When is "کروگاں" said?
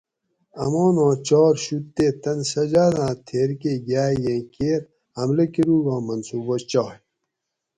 5.53-5.99